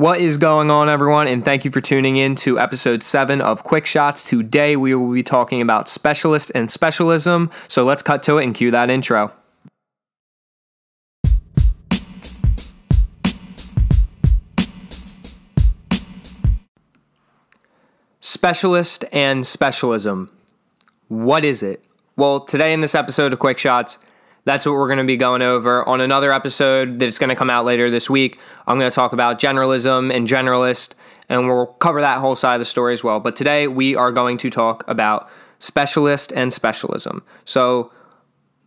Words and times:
What 0.00 0.18
is 0.22 0.38
going 0.38 0.70
on, 0.70 0.88
everyone? 0.88 1.28
And 1.28 1.44
thank 1.44 1.66
you 1.66 1.70
for 1.70 1.82
tuning 1.82 2.16
in 2.16 2.34
to 2.36 2.58
episode 2.58 3.02
seven 3.02 3.42
of 3.42 3.64
Kwik 3.64 3.84
Shotz. 3.84 4.26
Today, 4.26 4.74
we 4.74 4.94
will 4.94 5.12
be 5.12 5.22
talking 5.22 5.60
about 5.60 5.90
specialist 5.90 6.50
and 6.54 6.70
specialism. 6.70 7.50
So 7.68 7.84
let's 7.84 8.02
cut 8.02 8.22
to 8.22 8.38
it 8.38 8.44
and 8.44 8.54
cue 8.54 8.70
that 8.70 8.88
intro. 8.88 9.30
Specialist 18.20 19.04
and 19.12 19.46
specialism. 19.46 20.30
What 21.08 21.44
is 21.44 21.62
it? 21.62 21.84
Well, 22.16 22.40
today 22.40 22.72
in 22.72 22.80
this 22.80 22.94
episode 22.94 23.34
of 23.34 23.38
Kwik 23.38 23.58
Shotz, 23.58 23.98
that's 24.44 24.66
what 24.66 24.74
we're 24.74 24.88
going 24.88 24.98
to 24.98 25.04
be 25.04 25.16
going 25.16 25.42
over. 25.42 25.86
On 25.88 26.00
another 26.00 26.32
episode 26.32 26.98
that's 26.98 27.18
going 27.18 27.30
to 27.30 27.36
come 27.36 27.50
out 27.50 27.64
later 27.64 27.90
this 27.90 28.08
week, 28.08 28.40
I'm 28.66 28.78
going 28.78 28.90
to 28.90 28.94
talk 28.94 29.12
about 29.12 29.38
generalism 29.38 30.14
and 30.14 30.26
generalist, 30.26 30.94
and 31.28 31.46
we'll 31.46 31.66
cover 31.66 32.00
that 32.00 32.18
whole 32.18 32.36
side 32.36 32.54
of 32.54 32.60
the 32.60 32.64
story 32.64 32.92
as 32.92 33.04
well. 33.04 33.20
But 33.20 33.36
today 33.36 33.68
we 33.68 33.94
are 33.94 34.12
going 34.12 34.38
to 34.38 34.50
talk 34.50 34.84
about 34.88 35.30
specialist 35.58 36.32
and 36.32 36.52
specialism. 36.52 37.22
So 37.44 37.92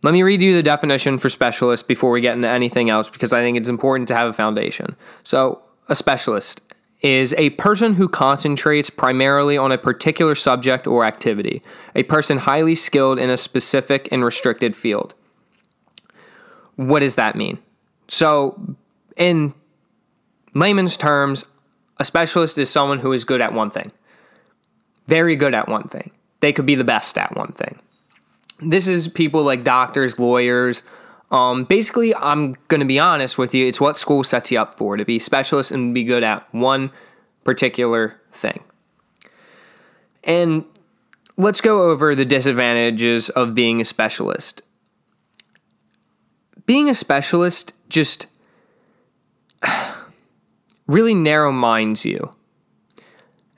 let 0.04 0.12
me 0.12 0.22
read 0.22 0.42
you 0.42 0.54
the 0.54 0.62
definition 0.62 1.16
for 1.16 1.30
specialist 1.30 1.88
before 1.88 2.10
we 2.10 2.20
get 2.20 2.36
into 2.36 2.48
anything 2.48 2.90
else 2.90 3.08
because 3.08 3.32
I 3.32 3.40
think 3.40 3.56
it's 3.56 3.70
important 3.70 4.06
to 4.08 4.14
have 4.14 4.28
a 4.28 4.34
foundation. 4.34 4.96
So, 5.22 5.62
a 5.88 5.94
specialist 5.94 6.60
is 7.00 7.34
a 7.36 7.50
person 7.50 7.94
who 7.94 8.08
concentrates 8.08 8.88
primarily 8.90 9.56
on 9.56 9.72
a 9.72 9.78
particular 9.78 10.34
subject 10.34 10.86
or 10.86 11.04
activity, 11.04 11.62
a 11.94 12.02
person 12.02 12.38
highly 12.38 12.74
skilled 12.74 13.18
in 13.18 13.30
a 13.30 13.36
specific 13.36 14.08
and 14.12 14.24
restricted 14.24 14.76
field. 14.76 15.14
What 16.76 17.00
does 17.00 17.16
that 17.16 17.36
mean? 17.36 17.58
So, 18.08 18.76
in 19.16 19.54
layman's 20.54 20.96
terms, 20.96 21.44
a 21.98 22.04
specialist 22.04 22.58
is 22.58 22.70
someone 22.70 22.98
who 22.98 23.12
is 23.12 23.24
good 23.24 23.40
at 23.40 23.52
one 23.52 23.70
thing, 23.70 23.92
very 25.06 25.36
good 25.36 25.54
at 25.54 25.68
one 25.68 25.88
thing. 25.88 26.10
They 26.40 26.52
could 26.52 26.66
be 26.66 26.74
the 26.74 26.84
best 26.84 27.16
at 27.16 27.36
one 27.36 27.52
thing. 27.52 27.78
This 28.60 28.86
is 28.86 29.08
people 29.08 29.42
like 29.42 29.64
doctors, 29.64 30.18
lawyers. 30.18 30.82
Um, 31.30 31.64
basically, 31.64 32.14
I'm 32.14 32.54
going 32.68 32.80
to 32.80 32.86
be 32.86 32.98
honest 32.98 33.38
with 33.38 33.54
you. 33.54 33.66
It's 33.66 33.80
what 33.80 33.96
school 33.96 34.22
sets 34.22 34.50
you 34.50 34.60
up 34.60 34.76
for 34.76 34.96
to 34.96 35.04
be 35.04 35.18
specialist 35.18 35.72
and 35.72 35.94
be 35.94 36.04
good 36.04 36.22
at 36.22 36.46
one 36.52 36.90
particular 37.44 38.20
thing. 38.30 38.62
And 40.22 40.64
let's 41.36 41.60
go 41.60 41.90
over 41.90 42.14
the 42.14 42.24
disadvantages 42.24 43.30
of 43.30 43.54
being 43.54 43.80
a 43.80 43.84
specialist 43.84 44.62
being 46.66 46.88
a 46.88 46.94
specialist 46.94 47.74
just 47.88 48.26
really 50.86 51.14
narrow 51.14 51.52
minds 51.52 52.04
you. 52.04 52.30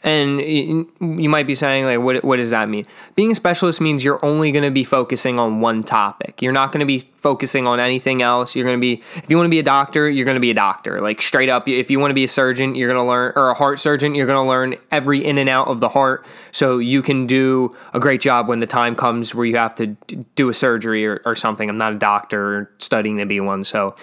And 0.07 0.41
you 0.41 1.29
might 1.29 1.49
be 1.49 1.57
saying, 1.57 1.85
like, 1.85 1.99
what, 1.99 2.23
what 2.23 2.37
does 2.37 2.51
that 2.51 2.69
mean? 2.69 2.87
Being 3.17 3.33
a 3.33 3.35
specialist 3.35 3.81
means 3.81 4.05
you're 4.05 4.25
only 4.25 4.53
going 4.53 4.63
to 4.63 4.71
be 4.71 4.85
focusing 4.85 5.41
on 5.41 5.61
one 5.61 5.83
topic. 5.83 6.41
You're 6.41 6.53
not 6.53 6.71
going 6.71 6.79
to 6.79 6.87
be 6.87 7.01
focusing 7.17 7.67
on 7.67 7.81
anything 7.81 8.23
else. 8.23 8.55
You're 8.55 8.65
going 8.65 8.77
to 8.77 8.81
be, 8.81 9.03
if 9.17 9.29
you 9.29 9.37
want 9.37 9.47
to 9.47 9.51
be 9.51 9.59
a 9.59 9.65
doctor, 9.65 10.09
you're 10.09 10.25
going 10.25 10.37
to 10.37 10.41
be 10.41 10.53
a 10.53 10.55
doctor. 10.55 11.01
Like, 11.01 11.21
straight 11.21 11.49
up, 11.49 11.67
if 11.67 11.91
you 11.91 11.99
want 11.99 12.13
to 12.13 12.15
be 12.15 12.23
a 12.23 12.29
surgeon, 12.29 12.77
you're 12.77 12.89
going 12.89 13.05
to 13.05 13.09
learn, 13.09 13.33
or 13.35 13.51
a 13.51 13.55
heart 13.55 13.81
surgeon, 13.81 14.15
you're 14.15 14.29
going 14.29 14.45
to 14.45 14.49
learn 14.49 14.77
every 14.93 15.25
in 15.25 15.39
and 15.39 15.49
out 15.49 15.67
of 15.67 15.81
the 15.81 15.89
heart 15.89 16.25
so 16.53 16.79
you 16.79 17.03
can 17.03 17.27
do 17.27 17.73
a 17.93 17.99
great 17.99 18.21
job 18.21 18.47
when 18.47 18.61
the 18.61 18.67
time 18.69 18.95
comes 18.95 19.35
where 19.35 19.45
you 19.45 19.57
have 19.57 19.75
to 19.75 19.89
do 20.37 20.49
a 20.49 20.55
surgery 20.55 21.05
or, 21.05 21.21
or 21.25 21.35
something. 21.35 21.69
I'm 21.69 21.79
not 21.79 21.93
a 21.93 21.99
doctor 21.99 22.59
or 22.59 22.71
studying 22.79 23.17
to 23.17 23.27
be 23.27 23.41
one. 23.41 23.65
So 23.65 23.97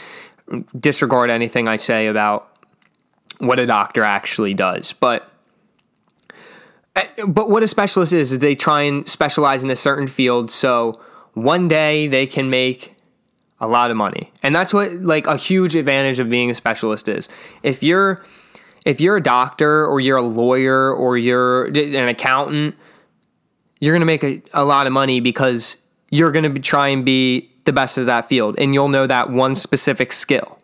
disregard 0.78 1.30
anything 1.30 1.70
I 1.70 1.78
say 1.78 2.08
about 2.08 2.50
what 3.38 3.58
a 3.58 3.66
doctor 3.66 4.04
actually 4.04 4.54
does. 4.54 4.92
But, 4.92 5.30
Uh, 6.96 7.26
but 7.28 7.50
what 7.50 7.64
a 7.64 7.68
specialist 7.68 8.14
is 8.14 8.32
is 8.32 8.40
they 8.40 8.56
try 8.56 8.84
and 8.84 9.08
specialize 9.08 9.64
in 9.64 9.70
a 9.70 9.76
certain 9.76 10.08
field 10.08 10.52
so 10.52 11.00
one 11.34 11.68
day 11.68 12.08
they 12.08 12.28
can 12.28 12.50
make 12.50 12.96
a 13.60 13.68
lot 13.68 13.90
of 13.90 13.98
money. 13.98 14.32
And 14.44 14.56
that's 14.56 14.74
what 14.74 14.92
like 14.94 15.26
a 15.26 15.38
huge 15.38 15.76
advantage 15.76 16.20
of 16.20 16.30
being 16.30 16.50
a 16.50 16.54
specialist 16.54 17.08
is. 17.08 17.30
If 17.64 17.82
you're 17.82 18.24
if 18.86 19.00
you're 19.00 19.18
a 19.18 19.24
doctor 19.24 19.86
or 19.86 20.00
you're 20.00 20.18
a 20.18 20.22
lawyer 20.22 20.92
or 20.92 21.18
you're 21.18 21.66
an 21.66 22.10
accountant 22.10 22.76
you're 23.84 23.92
going 23.92 24.00
to 24.00 24.06
make 24.06 24.24
a, 24.24 24.42
a 24.54 24.64
lot 24.64 24.88
of 24.88 24.94
money 24.94 25.20
because 25.20 25.76
you're 26.10 26.32
going 26.32 26.54
to 26.54 26.62
try 26.62 26.88
and 26.88 27.04
be 27.04 27.52
the 27.66 27.74
best 27.74 27.98
of 27.98 28.06
that 28.06 28.30
field 28.30 28.56
and 28.58 28.74
you'll 28.74 28.88
know 28.88 29.06
that 29.06 29.30
one 29.30 29.56
specific 29.56 30.14
skill. 30.14 30.58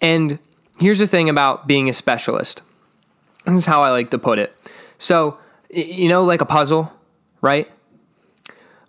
And 0.00 0.38
here's 0.78 0.98
the 0.98 1.06
thing 1.06 1.28
about 1.28 1.66
being 1.66 1.86
a 1.86 1.92
specialist. 1.92 2.62
This 3.44 3.56
is 3.56 3.66
how 3.66 3.82
i 3.82 3.90
like 3.90 4.10
to 4.10 4.18
put 4.18 4.38
it 4.38 4.56
so, 4.98 5.38
you 5.70 6.08
know, 6.08 6.24
like 6.24 6.40
a 6.40 6.46
puzzle, 6.46 6.90
right? 7.40 7.70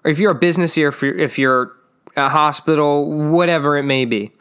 Or 0.03 0.11
if 0.11 0.19
you're 0.19 0.31
a 0.31 0.35
business 0.35 0.75
here, 0.75 0.89
if 0.89 1.01
you're, 1.01 1.17
if 1.17 1.39
you're 1.39 1.71
a 2.16 2.29
hospital, 2.29 3.29
whatever 3.31 3.77
it 3.77 3.83
may 3.83 4.05
be, 4.05 4.31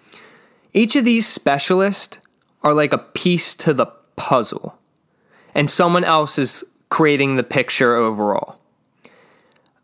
each 0.72 0.96
of 0.96 1.04
these 1.04 1.26
specialists 1.26 2.18
are 2.62 2.74
like 2.74 2.92
a 2.92 2.98
piece 2.98 3.54
to 3.56 3.72
the 3.72 3.86
puzzle, 4.16 4.78
and 5.54 5.70
someone 5.70 6.04
else 6.04 6.38
is 6.38 6.64
creating 6.88 7.36
the 7.36 7.42
picture 7.42 7.96
overall. 7.96 8.58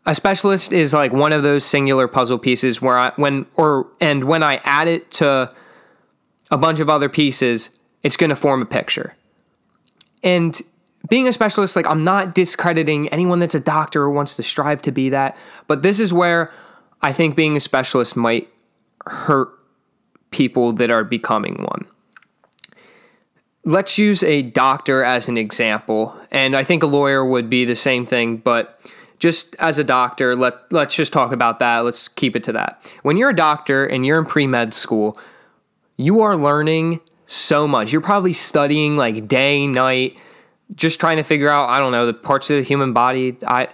A 0.05 0.15
specialist 0.15 0.73
is 0.73 0.93
like 0.93 1.13
one 1.13 1.31
of 1.31 1.43
those 1.43 1.63
singular 1.63 2.07
puzzle 2.07 2.39
pieces 2.39 2.81
where 2.81 2.97
I 2.97 3.11
when 3.17 3.45
or 3.55 3.87
and 3.99 4.23
when 4.23 4.41
I 4.41 4.55
add 4.63 4.87
it 4.87 5.11
to 5.11 5.51
a 6.49 6.57
bunch 6.57 6.79
of 6.79 6.89
other 6.89 7.07
pieces, 7.07 7.69
it's 8.01 8.17
going 8.17 8.31
to 8.31 8.35
form 8.35 8.61
a 8.61 8.65
picture. 8.65 9.15
And 10.23 10.59
being 11.09 11.27
a 11.27 11.33
specialist, 11.33 11.75
like 11.75 11.87
I'm 11.87 12.03
not 12.03 12.35
discrediting 12.35 13.09
anyone 13.09 13.39
that's 13.39 13.55
a 13.55 13.59
doctor 13.59 14.03
or 14.03 14.11
wants 14.11 14.35
to 14.35 14.43
strive 14.43 14.81
to 14.83 14.91
be 14.91 15.09
that, 15.09 15.39
but 15.67 15.81
this 15.81 15.99
is 15.99 16.13
where 16.13 16.53
I 17.01 17.11
think 17.11 17.35
being 17.35 17.57
a 17.57 17.59
specialist 17.59 18.15
might 18.15 18.49
hurt 19.05 19.49
people 20.29 20.73
that 20.73 20.89
are 20.89 21.03
becoming 21.03 21.55
one. 21.63 21.85
Let's 23.63 23.97
use 23.97 24.23
a 24.23 24.41
doctor 24.41 25.03
as 25.03 25.27
an 25.27 25.37
example, 25.37 26.17
and 26.31 26.55
I 26.55 26.63
think 26.63 26.81
a 26.81 26.87
lawyer 26.87 27.23
would 27.23 27.49
be 27.49 27.65
the 27.65 27.75
same 27.75 28.05
thing, 28.05 28.37
but 28.37 28.79
just 29.19 29.55
as 29.59 29.77
a 29.77 29.83
doctor, 29.83 30.35
let 30.35 30.55
let's 30.71 30.95
just 30.95 31.13
talk 31.13 31.31
about 31.31 31.59
that. 31.59 31.79
Let's 31.79 32.07
keep 32.07 32.35
it 32.35 32.43
to 32.45 32.53
that. 32.53 32.83
When 33.03 33.17
you're 33.17 33.29
a 33.29 33.35
doctor 33.35 33.85
and 33.85 34.03
you're 34.03 34.17
in 34.17 34.25
pre-med 34.25 34.73
school, 34.73 35.15
you 35.95 36.21
are 36.21 36.35
learning 36.35 37.01
so 37.27 37.67
much. 37.67 37.91
You're 37.91 38.01
probably 38.01 38.33
studying 38.33 38.97
like 38.97 39.27
day, 39.27 39.67
night, 39.67 40.19
just 40.75 40.99
trying 40.99 41.17
to 41.17 41.23
figure 41.23 41.49
out, 41.49 41.69
I 41.69 41.79
don't 41.79 41.91
know, 41.91 42.05
the 42.05 42.13
parts 42.13 42.49
of 42.49 42.57
the 42.57 42.63
human 42.63 42.93
body. 42.93 43.37
I 43.45 43.69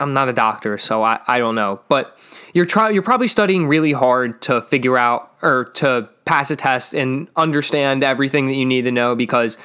I'm 0.00 0.12
not 0.12 0.28
a 0.28 0.32
doctor, 0.32 0.78
so 0.78 1.02
I, 1.02 1.20
I 1.26 1.38
don't 1.38 1.54
know. 1.54 1.80
But 1.88 2.16
you're 2.52 2.64
try, 2.64 2.90
you're 2.90 3.02
probably 3.02 3.28
studying 3.28 3.66
really 3.66 3.92
hard 3.92 4.40
to 4.42 4.62
figure 4.62 4.96
out 4.96 5.32
or 5.42 5.66
to 5.74 6.08
pass 6.24 6.50
a 6.50 6.56
test 6.56 6.94
and 6.94 7.28
understand 7.36 8.02
everything 8.02 8.46
that 8.46 8.54
you 8.54 8.64
need 8.64 8.82
to 8.82 8.92
know 8.92 9.14
because 9.14 9.56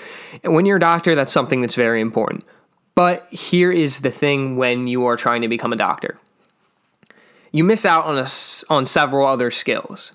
when 0.44 0.66
you're 0.66 0.78
a 0.78 0.80
doctor, 0.80 1.16
that's 1.16 1.32
something 1.32 1.62
that's 1.62 1.76
very 1.76 2.02
important. 2.02 2.44
But 2.96 3.32
here 3.32 3.72
is 3.72 4.02
the 4.02 4.12
thing 4.12 4.58
when 4.58 4.88
you 4.88 5.06
are 5.06 5.16
trying 5.16 5.42
to 5.42 5.48
become 5.48 5.72
a 5.72 5.78
doctor. 5.78 6.18
You 7.52 7.64
miss 7.64 7.86
out 7.86 8.06
on 8.06 8.18
a, 8.18 8.28
on 8.70 8.86
several 8.86 9.26
other 9.26 9.52
skills. 9.52 10.12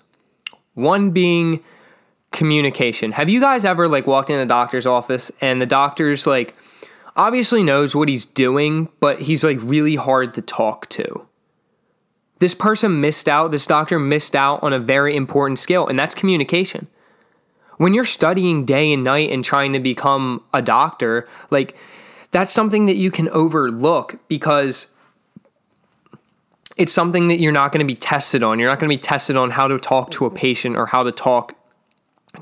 One 0.75 1.10
being 1.10 1.65
communication. 2.34 3.12
Have 3.12 3.31
you 3.31 3.41
guys 3.41 3.65
ever 3.65 3.89
like 3.89 4.06
walked 4.06 4.28
in 4.28 4.39
a 4.39 4.45
doctor's 4.45 4.87
office 4.87 5.33
and 5.41 5.62
the 5.62 5.67
doctor's 5.67 6.27
like 6.27 6.55
obviously 7.17 7.62
knows 7.62 7.95
what 7.95 8.09
he's 8.09 8.27
doing, 8.27 8.89
but 9.00 9.22
he's 9.22 9.43
like 9.43 9.59
really 9.62 9.95
hard 9.95 10.34
to 10.34 10.43
talk 10.43 10.89
to? 10.91 11.27
This 12.41 12.55
person 12.55 13.00
missed 13.00 13.28
out, 13.28 13.53
this 13.53 13.65
doctor 13.65 13.99
missed 13.99 14.34
out 14.34 14.62
on 14.62 14.72
a 14.72 14.78
very 14.78 15.17
important 15.17 15.61
skill, 15.61 15.87
and 15.87 15.99
that's 15.99 16.15
communication. 16.15 16.89
When 17.78 17.95
you're 17.95 18.05
studying 18.05 18.65
day 18.65 18.93
and 18.93 19.05
night 19.05 19.31
and 19.31 19.45
trying 19.45 19.72
to 19.72 19.81
become 19.81 20.42
a 20.53 20.60
doctor, 20.60 21.27
like 21.51 21.77
that's 22.33 22.53
something 22.53 22.87
that 22.87 22.97
you 22.97 23.13
can 23.13 23.28
overlook 23.28 24.16
because 24.28 24.89
it's 26.77 26.92
something 26.92 27.28
that 27.28 27.39
you're 27.39 27.53
not 27.53 27.71
going 27.71 27.87
to 27.87 27.91
be 27.91 27.97
tested 27.97 28.42
on. 28.42 28.59
You're 28.59 28.69
not 28.69 28.80
going 28.80 28.91
to 28.91 28.97
be 28.97 29.01
tested 29.01 29.37
on 29.37 29.51
how 29.51 29.69
to 29.69 29.78
talk 29.78 30.10
to 30.13 30.27
a 30.27 30.30
patient 30.30 30.77
or 30.77 30.87
how 30.87 31.04
to 31.04 31.13
talk 31.13 31.54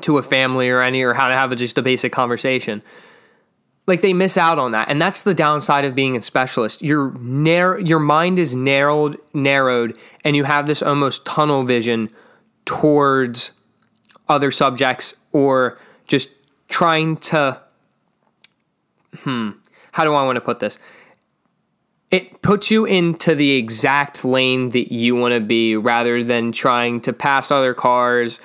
to 0.01 0.19
a 0.19 0.23
family 0.23 0.69
or 0.69 0.81
any 0.81 1.03
or 1.03 1.15
how 1.15 1.29
to 1.29 1.35
have 1.35 1.53
a, 1.53 1.57
just 1.57 1.79
a 1.79 1.83
basic 1.83 2.13
conversation. 2.13 2.83
Like 3.87 4.01
they 4.01 4.13
miss 4.13 4.37
out 4.37 4.59
on 4.59 4.73
that 4.73 4.89
and 4.89 5.03
that's 5.03 5.23
the 5.23 5.35
downside 5.35 5.85
of 5.85 5.95
being 5.95 6.17
a 6.17 6.23
specialist. 6.23 6.83
Your 6.83 7.13
narrow 7.19 7.79
your 7.79 7.99
mind 7.99 8.39
is 8.39 8.55
narrowed 8.55 9.19
narrowed 9.35 10.01
and 10.25 10.37
you 10.37 10.45
have 10.45 10.67
this 10.67 10.83
almost 10.83 11.27
tunnel 11.27 11.65
vision 11.65 12.09
towards 12.65 13.51
other 14.29 14.51
subjects 14.51 15.15
or 15.33 15.79
just 16.07 16.31
trying 16.69 17.17
to 17.17 17.61
hmm 19.19 19.51
how 19.91 20.05
do 20.05 20.15
i 20.15 20.25
want 20.25 20.37
to 20.37 20.41
put 20.41 20.61
this? 20.61 20.79
It 22.13 22.43
puts 22.43 22.71
you 22.71 22.85
into 22.85 23.35
the 23.35 23.53
exact 23.53 24.25
lane 24.25 24.71
that 24.71 24.93
you 24.93 25.17
want 25.17 25.33
to 25.33 25.41
be 25.41 25.77
rather 25.77 26.23
than 26.23 26.53
trying 26.53 27.01
to 27.03 27.13
pass 27.13 27.51
other 27.51 27.75
cars 27.75 28.39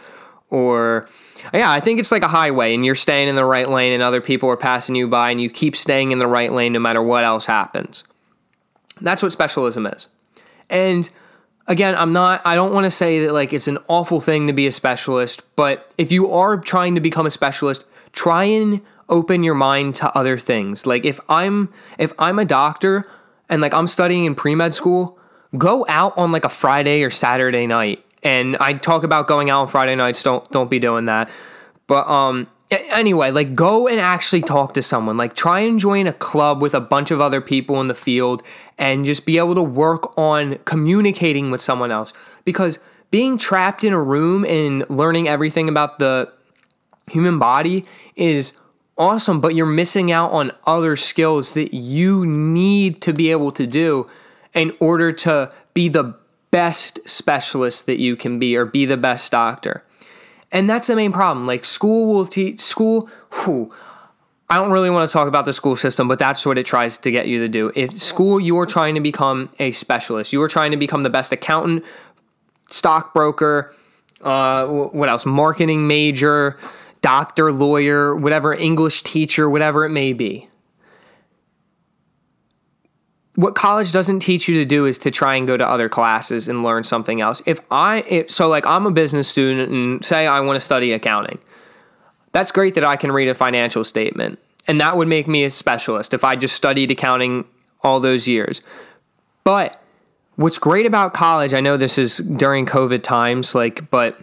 or 0.50 1.08
yeah, 1.54 1.72
I 1.72 1.80
think 1.80 2.00
it's 2.00 2.12
like 2.12 2.24
a 2.24 2.28
highway 2.28 2.74
and 2.74 2.86
you're 2.86 2.96
staying 2.96 3.28
in 3.28 3.36
the 3.36 3.46
right 3.46 3.70
lane 3.70 3.94
and 3.94 4.02
other 4.02 4.22
people 4.22 4.50
are 4.50 4.58
passing 4.58 4.96
you 4.96 5.08
by 5.08 5.32
and 5.32 5.42
you 5.42 5.50
keep 5.50 5.76
staying 5.76 6.12
in 6.12 6.20
the 6.20 6.28
right 6.28 6.52
lane 6.52 6.74
no 6.74 6.80
matter 6.80 7.02
what 7.02 7.24
else 7.24 7.46
happens. 7.46 8.04
That's 9.02 9.22
what 9.22 9.32
specialism 9.32 9.86
is. 9.88 10.08
And 10.70 11.10
again, 11.68 11.96
I'm 11.96 12.14
not 12.14 12.42
I 12.46 12.56
don't 12.56 12.74
want 12.74 12.86
to 12.86 12.92
say 12.92 13.26
that 13.26 13.34
like 13.34 13.54
it's 13.54 13.68
an 13.68 13.78
awful 13.88 14.22
thing 14.22 14.48
to 14.48 14.54
be 14.54 14.68
a 14.68 14.72
specialist, 14.72 15.42
but 15.56 15.92
if 15.98 16.12
you 16.12 16.32
are 16.32 16.58
trying 16.58 16.96
to 16.96 17.02
become 17.02 17.26
a 17.26 17.32
specialist, 17.32 17.86
try 18.14 18.46
and 18.46 18.82
open 19.10 19.44
your 19.44 19.56
mind 19.56 19.96
to 19.96 20.18
other 20.18 20.38
things. 20.38 20.86
Like 20.86 21.06
if 21.06 21.20
I'm 21.30 21.70
if 21.98 22.14
I'm 22.18 22.40
a 22.40 22.46
doctor 22.46 23.04
and 23.50 23.62
like 23.62 23.74
I'm 23.74 23.88
studying 23.88 24.26
in 24.26 24.36
pre-med 24.36 24.74
school, 24.74 25.18
go 25.58 25.86
out 25.88 26.18
on 26.18 26.32
like 26.32 26.46
a 26.46 26.50
Friday 26.50 27.04
or 27.04 27.10
Saturday 27.10 27.68
night. 27.68 28.04
And 28.28 28.58
I 28.58 28.74
talk 28.74 29.04
about 29.04 29.26
going 29.28 29.50
out 29.50 29.62
on 29.62 29.68
Friday 29.70 29.96
nights, 29.96 30.22
don't 30.22 30.50
don't 30.52 30.70
be 30.70 30.80
doing 30.80 31.06
that. 31.06 31.30
But 31.88 32.10
um 32.10 32.48
anyway, 32.70 33.32
like 33.32 33.56
go 33.56 33.88
and 33.88 34.02
actually 34.02 34.42
talk 34.42 34.74
to 34.74 34.82
someone. 34.82 35.16
Like 35.16 35.34
try 35.34 35.62
and 35.62 35.80
join 35.80 36.08
a 36.08 36.14
club 36.14 36.62
with 36.62 36.74
a 36.74 36.82
bunch 36.82 37.10
of 37.10 37.22
other 37.22 37.40
people 37.40 37.80
in 37.80 37.88
the 37.88 37.96
field 37.96 38.44
and 38.78 39.06
just 39.06 39.26
be 39.26 39.38
able 39.38 39.56
to 39.56 39.64
work 39.64 40.18
on 40.18 40.58
communicating 40.66 41.52
with 41.52 41.62
someone 41.62 41.90
else 41.90 42.12
because 42.44 42.80
being 43.12 43.38
trapped 43.38 43.86
in 43.86 43.94
a 43.94 44.02
room 44.02 44.44
and 44.44 44.86
learning 44.90 45.30
everything 45.30 45.70
about 45.70 45.98
the 45.98 46.30
human 47.10 47.40
body 47.40 47.86
is 48.18 48.52
awesome, 48.98 49.40
but 49.40 49.56
you're 49.56 49.66
missing 49.66 50.12
out 50.12 50.34
on 50.34 50.52
other 50.66 50.98
skills 50.98 51.54
that 51.54 51.74
you 51.74 52.26
need 52.26 53.02
to 53.04 53.14
be 53.14 53.32
able 53.32 53.54
to 53.54 53.66
do 53.66 54.06
in 54.54 54.76
order 54.82 55.14
to 55.14 55.50
be 55.74 55.88
the 55.88 56.14
best 56.52 57.00
specialist 57.08 57.86
that 57.86 58.00
you 58.00 58.16
can 58.16 58.40
be 58.40 58.56
or 58.56 58.66
be 58.66 58.86
the 58.86 58.98
best 58.98 59.32
doctor. 59.32 59.84
And 60.52 60.70
that's 60.70 60.88
the 60.88 60.96
main 60.96 61.12
problem. 61.12 61.46
Like 61.46 61.66
school 61.66 62.14
will 62.14 62.26
teach 62.26 62.60
school, 62.60 63.10
whew, 63.44 63.70
I 64.50 64.56
don't 64.56 64.72
really 64.72 64.90
want 64.90 65.10
to 65.10 65.12
talk 65.12 65.28
about 65.28 65.44
the 65.44 65.52
school 65.52 65.76
system, 65.76 66.08
but 66.08 66.20
that's 66.20 66.46
what 66.46 66.58
it 66.58 66.66
tries 66.66 66.98
to 67.00 67.12
get 67.12 67.28
you 67.28 67.40
to 67.40 67.50
do. 67.50 67.72
If 67.76 67.92
school 67.94 68.40
you 68.40 68.58
are 68.60 68.66
trying 68.66 68.96
to 68.96 69.02
become 69.02 69.50
a 69.60 69.72
specialist, 69.72 70.32
you 70.32 70.42
are 70.42 70.48
trying 70.48 70.72
to 70.72 70.78
become 70.78 71.04
the 71.04 71.10
best 71.10 71.34
accountant, 71.34 71.84
stockbroker, 72.70 73.76
uh, 74.22 74.66
what 74.66 75.10
else? 75.10 75.26
Marketing 75.26 75.88
major, 75.88 76.58
doctor, 77.02 77.52
lawyer, 77.52 78.16
whatever, 78.16 78.54
English 78.54 79.04
teacher, 79.04 79.50
whatever 79.50 79.86
it 79.86 79.90
may 79.90 80.14
be. 80.14 80.50
What 83.38 83.54
college 83.54 83.92
doesn't 83.92 84.22
teach 84.22 84.48
you 84.48 84.56
to 84.56 84.66
do 84.66 84.88
is 84.88 84.98
to 84.98 85.12
try 85.12 85.36
and 85.36 85.46
go 85.46 85.58
to 85.58 85.68
other 85.68 85.90
classes 85.90 86.48
and 86.48 86.64
learn 86.64 86.84
something 86.84 87.22
else. 87.22 87.40
If 87.46 87.60
I, 87.70 88.04
if, 88.08 88.32
so 88.32 88.50
like 88.50 88.66
I'm 88.66 88.88
a 88.88 88.92
business 88.92 89.28
student 89.28 89.72
and 89.72 90.04
say 90.04 90.26
I 90.26 90.40
want 90.40 90.56
to 90.56 90.60
study 90.60 90.92
accounting, 90.92 91.38
that's 92.32 92.52
great 92.52 92.74
that 92.74 92.84
I 92.84 92.96
can 92.96 93.12
read 93.12 93.28
a 93.28 93.36
financial 93.36 93.84
statement. 93.84 94.40
And 94.68 94.82
that 94.82 94.98
would 94.98 95.08
make 95.08 95.28
me 95.28 95.44
a 95.44 95.52
specialist 95.52 96.16
if 96.16 96.24
I 96.24 96.36
just 96.36 96.56
studied 96.56 96.90
accounting 96.90 97.46
all 97.84 98.00
those 98.00 98.28
years. 98.28 98.60
But 99.44 99.80
what's 100.36 100.58
great 100.58 100.88
about 100.88 101.14
college, 101.14 101.54
I 101.54 101.60
know 101.60 101.78
this 101.78 102.00
is 102.00 102.18
during 102.18 102.66
COVID 102.66 103.04
times, 103.04 103.54
like, 103.54 103.88
but 103.92 104.20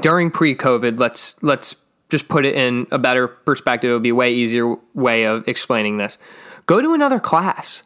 during 0.00 0.30
pre-COVID, 0.30 1.00
let's 1.00 1.42
let's 1.42 1.76
just 2.10 2.28
put 2.28 2.44
it 2.44 2.54
in 2.54 2.86
a 2.90 2.98
better 2.98 3.26
perspective. 3.26 3.90
It 3.90 3.94
would 3.94 4.02
be 4.02 4.10
a 4.10 4.14
way 4.14 4.34
easier 4.34 4.76
way 4.92 5.24
of 5.24 5.48
explaining 5.48 5.96
this. 5.96 6.18
Go 6.66 6.82
to 6.82 6.92
another 6.92 7.18
class. 7.18 7.82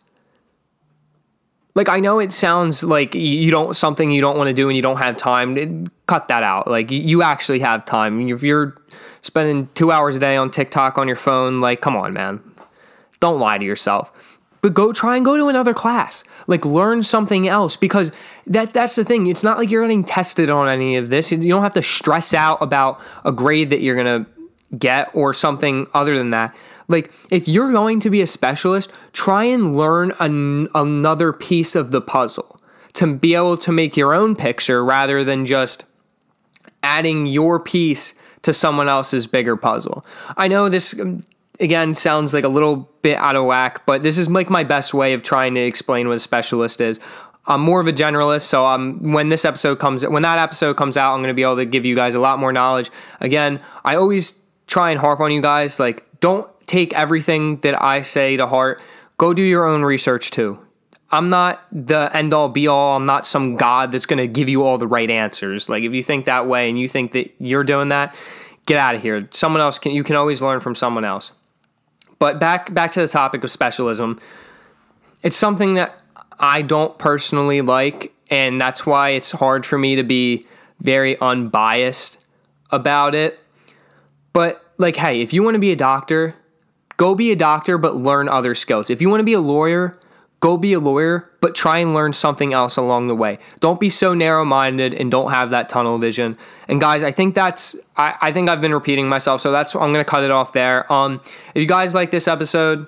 Like 1.74 1.88
I 1.88 2.00
know 2.00 2.19
it 2.19 2.32
sounds 2.32 2.84
like 2.84 3.14
you 3.14 3.50
don't 3.50 3.74
something 3.74 4.10
you 4.10 4.20
don't 4.20 4.36
want 4.36 4.48
to 4.48 4.54
do 4.54 4.69
and 4.69 4.76
you 4.76 4.82
don't 4.82 4.98
have 4.98 5.16
time. 5.16 5.86
Cut 6.06 6.28
that 6.28 6.42
out. 6.42 6.69
Like 6.69 6.90
you 6.90 7.22
actually 7.22 7.60
have 7.60 7.84
time. 7.84 8.28
If 8.28 8.42
you're 8.42 8.76
spending 9.22 9.69
two 9.74 9.90
hours 9.90 10.16
a 10.16 10.20
day 10.20 10.36
on 10.36 10.50
TikTok 10.50 10.98
on 10.98 11.06
your 11.06 11.16
phone, 11.16 11.60
like 11.60 11.80
come 11.80 11.96
on, 11.96 12.12
man, 12.12 12.42
don't 13.20 13.40
lie 13.40 13.58
to 13.58 13.64
yourself 13.64 14.12
but 14.62 14.74
go 14.74 14.92
try 14.92 15.16
and 15.16 15.24
go 15.24 15.36
to 15.36 15.48
another 15.48 15.74
class 15.74 16.24
like 16.46 16.64
learn 16.64 17.02
something 17.02 17.46
else 17.46 17.76
because 17.76 18.10
that 18.46 18.72
that's 18.72 18.94
the 18.94 19.04
thing 19.04 19.26
it's 19.26 19.44
not 19.44 19.58
like 19.58 19.70
you're 19.70 19.82
getting 19.82 20.04
tested 20.04 20.48
on 20.48 20.69
any 20.69 20.96
of 20.96 21.10
this 21.10 21.30
you 21.30 21.38
don't 21.38 21.62
have 21.62 21.74
to 21.74 21.82
stress 21.82 22.32
out 22.32 22.62
about 22.62 23.02
a 23.24 23.32
grade 23.32 23.69
that 23.70 23.82
you're 23.82 23.96
going 23.96 24.24
to 24.24 24.30
get 24.78 25.10
or 25.14 25.34
something 25.34 25.86
other 25.92 26.16
than 26.16 26.30
that 26.30 26.56
like 26.88 27.12
if 27.31 27.49
you're 27.49 27.73
going 27.73 28.00
to 28.00 28.11
be 28.11 28.20
a 28.20 28.26
specialist 28.26 28.90
try 29.12 29.44
and 29.44 29.76
learn 29.76 30.12
an, 30.20 30.69
another 30.75 31.32
piece 31.32 31.75
of 31.75 31.90
the 31.90 32.00
puzzle 32.00 32.61
to 32.94 33.14
be 33.14 33.34
able 33.34 33.56
to 33.56 33.73
make 33.73 33.96
your 33.96 34.14
own 34.14 34.37
picture 34.37 34.84
rather 34.84 35.25
than 35.25 35.46
just 35.46 35.84
adding 36.82 37.26
your 37.26 37.58
piece 37.61 38.14
to 38.43 38.52
someone 38.52 38.88
else's 38.88 39.26
bigger 39.26 39.56
puzzle. 39.56 40.05
I 40.37 40.49
know 40.49 40.69
this 40.69 40.94
again 41.61 41.94
sounds 41.94 42.34
like 42.34 42.44
a 42.44 42.49
little 42.49 42.90
bit 43.02 43.17
out 43.17 43.37
of 43.37 43.44
whack, 43.44 43.87
but 43.87 44.02
this 44.02 44.19
is 44.19 44.29
like 44.29 44.50
my 44.50 44.64
best 44.64 44.93
way 44.93 45.12
of 45.12 45.23
trying 45.23 45.55
to 45.55 45.61
explain 45.61 46.08
what 46.08 46.17
a 46.17 46.20
specialist 46.20 46.81
is. 46.81 47.00
I'm 47.46 47.61
more 47.61 47.81
of 47.81 47.88
a 47.88 47.93
generalist, 47.93 48.43
so 48.43 48.67
um, 48.67 49.12
when 49.12 49.29
this 49.29 49.44
episode 49.44 49.81
comes, 49.81 50.06
when 50.06 50.23
that 50.23 50.38
episode 50.38 50.76
comes 50.76 50.96
out, 50.96 51.12
I'm 51.12 51.20
going 51.20 51.29
to 51.29 51.34
be 51.34 51.43
able 51.43 51.56
to 51.56 51.64
give 51.64 51.84
you 51.84 51.96
guys 51.96 52.14
a 52.14 52.20
lot 52.20 52.38
more 52.38 52.52
knowledge. 52.52 52.90
Again, 53.20 53.61
I 53.84 53.96
always 53.96 54.38
try 54.69 54.93
and 54.93 55.00
harp 55.00 55.19
on 55.19 55.32
you 55.32 55.43
guys, 55.43 55.81
like 55.81 56.06
don't 56.22 56.48
take 56.66 56.94
everything 56.94 57.58
that 57.58 57.82
I 57.82 58.00
say 58.00 58.38
to 58.38 58.46
heart. 58.46 58.80
Go 59.19 59.34
do 59.34 59.42
your 59.42 59.66
own 59.66 59.82
research 59.82 60.30
too. 60.30 60.58
I'm 61.10 61.28
not 61.28 61.62
the 61.70 62.10
end 62.16 62.32
all 62.32 62.48
be 62.48 62.66
all. 62.69 62.96
I'm 62.96 63.04
not 63.04 63.26
some 63.26 63.56
god 63.56 63.92
that's 63.92 64.06
going 64.06 64.19
to 64.19 64.26
give 64.26 64.48
you 64.48 64.64
all 64.64 64.78
the 64.78 64.86
right 64.86 65.10
answers. 65.10 65.69
Like 65.69 65.82
if 65.82 65.92
you 65.92 66.02
think 66.02 66.24
that 66.24 66.46
way 66.46 66.70
and 66.70 66.78
you 66.78 66.88
think 66.88 67.12
that 67.12 67.34
you're 67.38 67.64
doing 67.64 67.88
that, 67.88 68.16
get 68.64 68.78
out 68.78 68.94
of 68.94 69.02
here. 69.02 69.28
Someone 69.30 69.60
else 69.60 69.78
can 69.78 69.92
you 69.92 70.04
can 70.04 70.16
always 70.16 70.40
learn 70.40 70.60
from 70.60 70.74
someone 70.74 71.04
else. 71.04 71.32
But 72.19 72.38
back 72.38 72.72
back 72.72 72.92
to 72.92 73.00
the 73.00 73.08
topic 73.08 73.44
of 73.44 73.50
specialism. 73.50 74.19
It's 75.22 75.36
something 75.36 75.74
that 75.74 76.00
I 76.38 76.62
don't 76.62 76.96
personally 76.98 77.60
like 77.60 78.14
and 78.30 78.60
that's 78.60 78.86
why 78.86 79.10
it's 79.10 79.32
hard 79.32 79.66
for 79.66 79.76
me 79.76 79.96
to 79.96 80.02
be 80.04 80.46
very 80.80 81.19
unbiased 81.20 82.24
about 82.70 83.14
it. 83.14 83.38
But 84.32 84.61
like 84.82 84.96
hey, 84.96 85.20
if 85.23 85.32
you 85.32 85.43
want 85.43 85.55
to 85.55 85.61
be 85.61 85.73
a 85.73 85.76
doctor, 85.76 86.34
go 86.96 87.14
be 87.14 87.32
a 87.32 87.37
doctor 87.37 87.79
but 87.79 87.96
learn 87.96 88.29
other 88.29 88.55
skills. 88.55 88.90
If 88.90 89.00
you 89.00 89.08
want 89.08 89.20
to 89.20 89.25
be 89.25 89.32
a 89.32 89.40
lawyer, 89.40 89.99
go 90.40 90.58
be 90.58 90.73
a 90.73 90.81
lawyer, 90.81 91.31
but 91.40 91.55
try 91.55 91.79
and 91.79 91.94
learn 91.94 92.12
something 92.12 92.52
else 92.52 92.76
along 92.76 93.06
the 93.06 93.14
way. 93.14 93.38
Don't 93.61 93.81
be 93.81 93.88
so 93.88 94.12
narrow 94.12 94.44
minded 94.44 94.93
and 94.93 95.11
don't 95.11 95.31
have 95.31 95.50
that 95.50 95.69
tunnel 95.69 95.99
vision. 95.99 96.37
And 96.69 96.81
guys, 96.81 97.02
I 97.02 97.12
think 97.12 97.34
that's 97.34 97.76
I, 97.96 98.17
I 98.20 98.32
think 98.32 98.50
I've 98.50 98.61
been 98.61 98.75
repeating 98.75 99.08
myself, 99.08 99.40
so 99.40 99.50
that's 99.50 99.75
I'm 99.75 99.93
gonna 99.93 100.05
cut 100.05 100.25
it 100.25 100.31
off 100.31 100.52
there. 100.52 100.93
Um 100.93 101.23
if 101.55 101.62
you 101.62 101.67
guys 101.67 101.94
like 101.94 102.11
this 102.11 102.29
episode, 102.29 102.86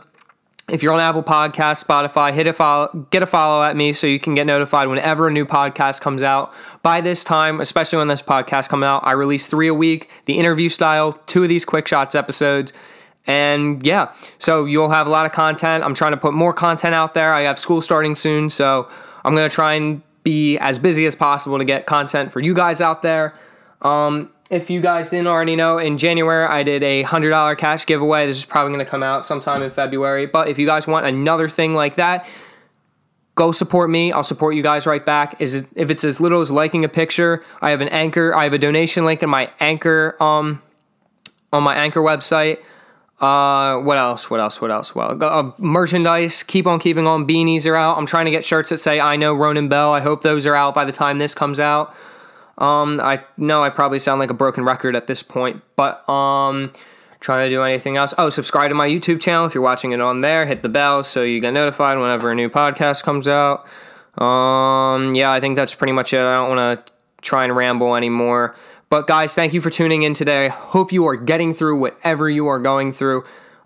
if 0.70 0.82
you're 0.82 0.92
on 0.94 1.00
Apple 1.00 1.22
Podcast, 1.22 1.84
Spotify, 1.84 2.32
hit 2.32 2.46
a 2.46 2.52
follow, 2.52 3.06
get 3.10 3.22
a 3.22 3.26
follow 3.26 3.62
at 3.62 3.76
me 3.76 3.92
so 3.92 4.06
you 4.06 4.18
can 4.18 4.34
get 4.34 4.46
notified 4.46 4.88
whenever 4.88 5.28
a 5.28 5.30
new 5.30 5.44
podcast 5.44 6.00
comes 6.00 6.22
out. 6.22 6.54
By 6.82 7.02
this 7.02 7.22
time, 7.22 7.60
especially 7.60 7.98
when 7.98 8.08
this 8.08 8.22
podcast 8.22 8.70
comes 8.70 8.84
out, 8.84 9.04
I 9.04 9.12
release 9.12 9.46
three 9.46 9.68
a 9.68 9.74
week, 9.74 10.10
the 10.24 10.38
interview 10.38 10.70
style, 10.70 11.12
two 11.12 11.42
of 11.42 11.50
these 11.50 11.66
Kwik 11.66 11.84
Shotz 11.84 12.14
episodes. 12.14 12.72
And 13.26 13.84
yeah, 13.84 14.12
so 14.38 14.64
you'll 14.64 14.90
have 14.90 15.06
a 15.06 15.10
lot 15.10 15.26
of 15.26 15.32
content. 15.32 15.84
I'm 15.84 15.94
trying 15.94 16.12
to 16.12 16.16
put 16.16 16.32
more 16.32 16.54
content 16.54 16.94
out 16.94 17.12
there. 17.12 17.34
I 17.34 17.42
have 17.42 17.58
school 17.58 17.82
starting 17.82 18.14
soon, 18.14 18.48
so 18.48 18.88
I'm 19.24 19.34
going 19.34 19.48
to 19.48 19.54
try 19.54 19.74
and 19.74 20.02
be 20.22 20.56
as 20.58 20.78
busy 20.78 21.04
as 21.04 21.14
possible 21.14 21.58
to 21.58 21.64
get 21.64 21.84
content 21.84 22.32
for 22.32 22.40
you 22.40 22.54
guys 22.54 22.80
out 22.80 23.02
there. 23.02 23.34
Um, 23.84 24.30
if 24.50 24.70
you 24.70 24.80
guys 24.80 25.10
didn't 25.10 25.26
already 25.26 25.56
know, 25.56 25.78
in 25.78 25.98
January 25.98 26.46
I 26.46 26.62
did 26.62 26.82
a 26.82 27.04
$100 27.04 27.58
cash 27.58 27.86
giveaway. 27.86 28.26
This 28.26 28.38
is 28.38 28.44
probably 28.44 28.72
going 28.72 28.84
to 28.84 28.90
come 28.90 29.02
out 29.02 29.24
sometime 29.24 29.62
in 29.62 29.70
February. 29.70 30.26
But 30.26 30.48
if 30.48 30.58
you 30.58 30.66
guys 30.66 30.86
want 30.86 31.06
another 31.06 31.48
thing 31.48 31.74
like 31.74 31.96
that, 31.96 32.26
go 33.34 33.52
support 33.52 33.90
me. 33.90 34.12
I'll 34.12 34.24
support 34.24 34.54
you 34.54 34.62
guys 34.62 34.86
right 34.86 35.04
back. 35.04 35.40
Is 35.40 35.66
if 35.74 35.90
it's 35.90 36.04
as 36.04 36.20
little 36.20 36.40
as 36.40 36.50
liking 36.50 36.84
a 36.84 36.88
picture, 36.88 37.42
I 37.60 37.70
have 37.70 37.80
an 37.80 37.88
anchor. 37.88 38.34
I 38.34 38.44
have 38.44 38.52
a 38.52 38.58
donation 38.58 39.04
link 39.04 39.22
in 39.22 39.30
my 39.30 39.50
anchor 39.60 40.16
um 40.22 40.62
on 41.52 41.62
my 41.62 41.74
anchor 41.74 42.00
website. 42.00 42.62
Uh, 43.20 43.80
what 43.80 43.96
else? 43.96 44.28
What 44.28 44.40
else? 44.40 44.60
What 44.60 44.72
else? 44.72 44.94
Well, 44.94 45.22
uh, 45.22 45.52
merchandise. 45.58 46.42
Keep 46.42 46.66
on 46.66 46.80
keeping 46.80 47.06
on. 47.06 47.26
Beanies 47.26 47.64
are 47.64 47.76
out. 47.76 47.96
I'm 47.96 48.06
trying 48.06 48.24
to 48.24 48.30
get 48.30 48.44
shirts 48.44 48.70
that 48.70 48.78
say 48.78 49.00
"I 49.00 49.16
know 49.16 49.34
Ronan 49.34 49.68
Bell." 49.68 49.92
I 49.92 50.00
hope 50.00 50.22
those 50.22 50.46
are 50.46 50.56
out 50.56 50.74
by 50.74 50.84
the 50.84 50.92
time 50.92 51.18
this 51.18 51.34
comes 51.34 51.60
out. 51.60 51.94
Um, 52.58 53.00
I 53.00 53.24
know 53.36 53.64
I 53.64 53.70
probably 53.70 53.98
sound 53.98 54.20
like 54.20 54.30
a 54.30 54.34
broken 54.34 54.64
record 54.64 54.94
at 54.94 55.06
this 55.06 55.22
point, 55.22 55.62
but 55.76 56.08
um, 56.08 56.72
trying 57.20 57.48
to 57.48 57.50
do 57.54 57.62
anything 57.62 57.96
else. 57.96 58.14
Oh, 58.16 58.30
subscribe 58.30 58.68
to 58.68 58.74
my 58.74 58.88
YouTube 58.88 59.20
channel 59.20 59.46
if 59.46 59.54
you're 59.54 59.62
watching 59.62 59.92
it 59.92 60.00
on 60.00 60.20
there. 60.20 60.46
Hit 60.46 60.62
the 60.62 60.68
bell 60.68 61.02
so 61.02 61.22
you 61.22 61.40
get 61.40 61.52
notified 61.52 61.98
whenever 61.98 62.30
a 62.30 62.34
new 62.34 62.48
podcast 62.48 63.02
comes 63.02 63.26
out. 63.26 63.66
Um, 64.22 65.14
yeah, 65.14 65.32
I 65.32 65.40
think 65.40 65.56
that's 65.56 65.74
pretty 65.74 65.92
much 65.92 66.12
it. 66.12 66.20
I 66.20 66.34
don't 66.34 66.56
want 66.56 66.86
to 66.86 66.92
try 67.22 67.44
and 67.44 67.56
ramble 67.56 67.96
anymore. 67.96 68.54
But 68.88 69.08
guys, 69.08 69.34
thank 69.34 69.52
you 69.52 69.60
for 69.60 69.70
tuning 69.70 70.02
in 70.02 70.14
today. 70.14 70.46
I 70.46 70.48
Hope 70.48 70.92
you 70.92 71.06
are 71.06 71.16
getting 71.16 71.54
through 71.54 71.80
whatever 71.80 72.30
you 72.30 72.46
are 72.46 72.60
going 72.60 72.92
through. 72.92 73.24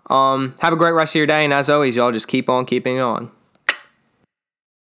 Um, 0.09 0.55
have 0.59 0.73
a 0.73 0.75
great 0.75 0.93
rest 0.93 1.11
of 1.11 1.19
your 1.19 1.27
day, 1.27 1.43
and 1.43 1.53
as 1.53 1.69
always, 1.69 1.95
y'all 1.95 2.11
just 2.11 2.27
keep 2.27 2.49
on 2.49 2.65
keeping 2.65 2.99
on. 2.99 3.29